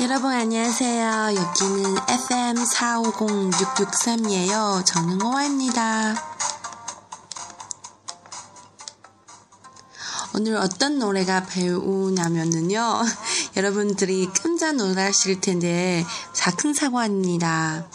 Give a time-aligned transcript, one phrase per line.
[0.00, 1.34] 여러분 안녕하세요.
[1.36, 4.82] 여기는 FM 450663이에요.
[4.86, 6.14] 저는 호아입니다.
[10.34, 13.02] 오늘 어떤 노래가 배우냐면은요.
[13.58, 17.86] 여러분들이 깜짝 놀라실 텐데 작은 사과입니다.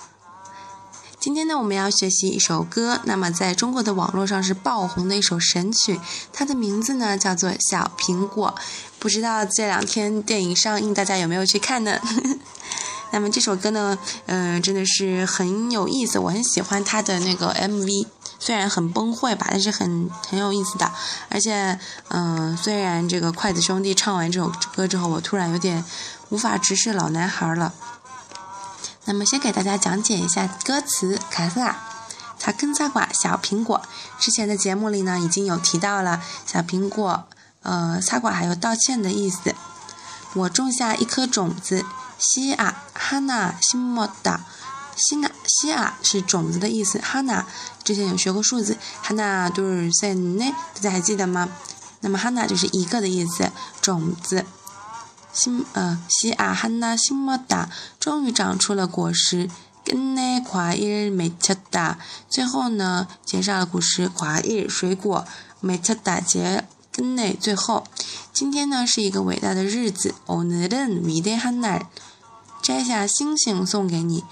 [1.26, 6.00] 今天呢，我们要学习一首歌，那么在中国的网络上是爆红的一首神曲，
[6.32, 8.54] 它的名字呢叫做《小苹果》。
[9.00, 12.00] 不知道这两天电影上映，大家有没有去看呢？
[13.10, 18.06] 那么这首歌呢，嗯，真的是很有意思，我很喜欢它的那个 MV，
[18.38, 20.92] 虽然很崩溃吧，但是很很有意思的。
[21.30, 21.80] 而且，
[22.10, 25.84] 嗯，虽然这个筷子兄弟唱完这首歌之后，我突然有点
[26.30, 27.74] 无法直视老男孩了。
[29.06, 31.78] 那么先给大家讲解一下歌词，卡斯拉，
[32.40, 33.82] 查根萨瓜小苹果。
[34.20, 37.28] 之前的节目里呢，已经有提到了小苹果，
[37.62, 39.54] 呃，萨瓜还有道歉的意思。
[40.34, 41.86] 我种下一颗种子，
[42.18, 44.42] 西啊哈娜西莫达，
[44.96, 47.46] 西啊西啊是种子的意思，哈娜
[47.84, 51.48] 之前有学过数字，哈娜多尔塞内，大家还记得吗？
[52.00, 54.46] 那么哈娜就是一个的意思，种子。
[55.35, 59.49] 新呃西阿汉娜新莫达终于长出了果实，
[59.85, 61.99] 根内夸伊美特达。
[62.29, 65.25] 最后呢，结上了果实，夸伊水果
[65.61, 67.33] 美特达结根内。
[67.41, 67.85] 最后，
[68.33, 70.15] 今天呢是一个伟大的日子。
[70.27, 71.87] 오늘은위대한 날，
[72.61, 74.25] 摘下星星送给你。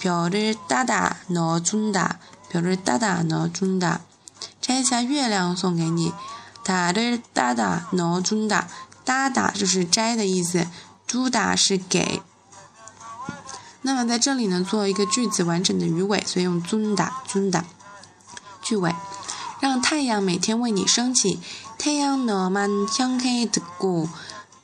[0.00, 2.18] 별을따다넣어준 다，
[2.52, 4.00] 별을따다넣어준 다，
[4.60, 6.12] 摘下月亮送给你。
[6.64, 8.68] 달을따다넣어준 다。
[9.04, 10.66] 哒哒就是摘的意思，
[11.06, 12.22] 朱达是给。
[13.82, 17.64] 那么在这里呢，做一个句子完整的鱼尾，所以用尊达尊达。
[18.60, 18.94] 句尾，
[19.60, 21.40] 让太阳每天为你升起。
[21.78, 24.08] 太阳너만향해뜨 고，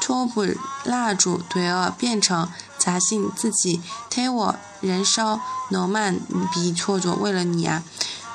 [0.00, 2.48] 촛불蜡烛되어变成
[2.78, 5.40] 자신自己태워燃烧
[5.70, 7.14] 너만비춰 줘。
[7.14, 7.82] 为了你啊，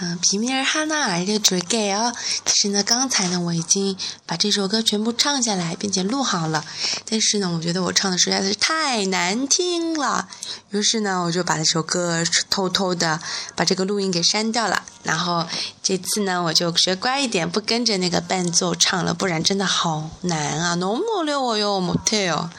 [0.00, 2.12] 嗯，皮米尔哈纳尔的追给哦。
[2.44, 6.64] 其实呢，刚才呢我已经把这首歌全部唱下来，并且录好了。
[7.08, 10.26] 但是呢，我觉得我唱的实在是太难听了，
[10.70, 13.20] 于是呢，我就把这首歌偷偷的
[13.54, 14.82] 把这个录音给删掉了。
[15.04, 15.46] 然后
[15.80, 20.74] 这次呢，我就学乖一点，不跟着那个伴奏唱了，不然真的好难啊！
[20.74, 22.50] 너무어려워요못해 요。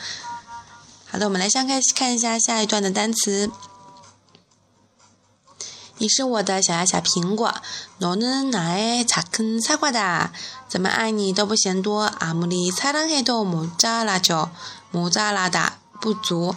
[1.12, 3.52] 好的，我们来先开看一下下一段的单词。
[6.00, 7.54] 你是我的小呀小苹果，
[8.00, 10.32] 너는나의작은사과 다。
[10.68, 14.50] 怎么爱你都不嫌多，아무리사랑해도모자라 죠，
[14.92, 16.54] 모자라다不足。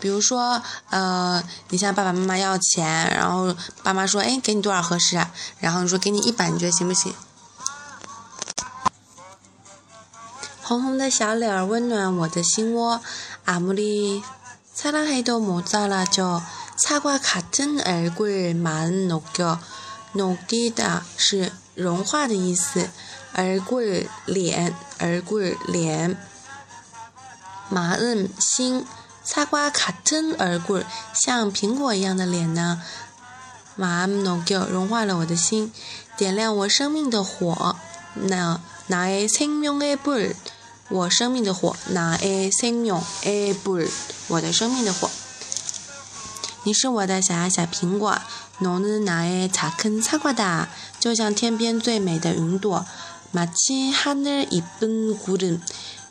[0.00, 5.18] 比如说，呃，你向爸爸妈妈要钱，然后爸妈说，哎，给你多少合适？
[5.18, 5.30] 啊？
[5.60, 7.12] 然后你说给你一百，你觉得行不行？
[10.62, 13.02] 红红的小脸儿温暖我的心窝，
[13.44, 16.40] 아무리사랑해도모자라 죠。
[16.82, 19.58] 擦瓜卡真而贵，蛮녹 겨，
[20.14, 22.88] 녹기다是融化的意思，
[23.32, 26.16] 而贵脸，而贵脸，
[27.68, 28.86] 马恩心，
[29.24, 32.82] 擦瓜卡真而贵，像苹果一样的脸呢，
[33.76, 35.72] 蛮녹겨融化了我的心，
[36.16, 37.76] 点亮我生命的火，
[38.14, 40.34] 那나의생명의 불，
[40.88, 43.90] 我生命的火，나의생명의 불，
[44.28, 45.10] 我的生命的火。
[46.64, 48.18] 你是我的小呀小苹果，
[48.60, 50.66] 너는나의작은사과 다，
[50.98, 52.84] 就像天边最美的云朵。
[53.30, 55.60] 마치하늘이쁜구 름，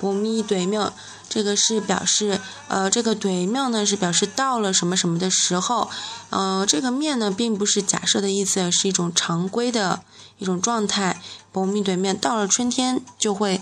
[0.00, 0.92] 봄이되 면，
[1.28, 5.90] 这个是表示，呃，这个对面呢是表示到了什么什么的时候，
[6.30, 10.02] 呃，这个面呢并不是假设的意思，是一种常规的
[10.38, 11.20] 一种状态。
[11.52, 13.60] 봄이되 면， 到了春天就会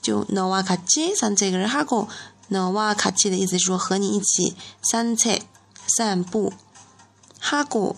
[0.00, 2.08] 就너와같이산책을하 고。
[2.49, 5.41] 那哇卡奇的意思是说和你一起散菜
[5.97, 6.53] 散步，
[7.39, 7.95] 哈古，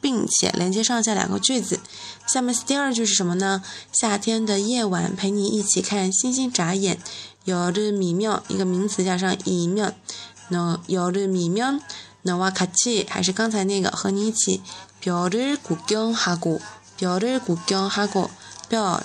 [0.00, 1.80] 并且连接上下两个句子。
[2.26, 3.62] 下面第二句是什么呢？
[3.92, 6.98] 夏天的夜晚陪你一起看星星眨眼。
[7.44, 9.92] 有日米妙一个名词加上一妙，
[10.48, 11.80] 那有日米妙
[12.22, 14.60] 那哇卡奇还是刚才那个和你一起
[15.00, 16.60] 表日古江哈古
[16.96, 18.30] 表日古江哈古
[18.68, 19.02] 表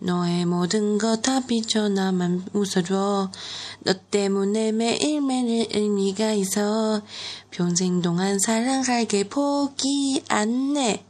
[0.00, 3.30] 너의 모든 것다 비춰 나만 웃어줘
[3.80, 7.02] 너 때문에 매일매일 의미가 있어
[7.50, 11.04] 평생 동안 사랑할게 포기 안 해.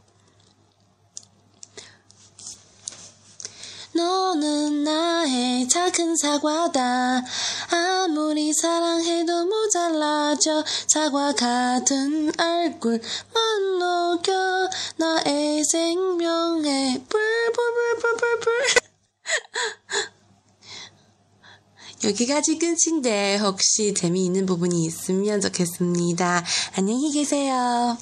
[3.92, 7.22] 너는 나의 작은 사과다.
[7.70, 10.64] 아무리 사랑해도 모자라져.
[10.86, 18.29] 사과 같은 얼굴만 녹여 나의 생명에 불불불불불불.
[22.02, 26.44] 여기까지 끝인데 혹시 재미있는 부분이 있으면 좋겠습니다.
[26.76, 27.98] 안녕히 계세요.